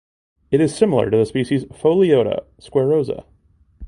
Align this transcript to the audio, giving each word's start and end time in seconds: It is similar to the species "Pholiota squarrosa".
It 0.49 0.61
is 0.61 0.75
similar 0.75 1.11
to 1.11 1.17
the 1.17 1.27
species 1.27 1.65
"Pholiota 1.65 2.45
squarrosa". 2.59 3.23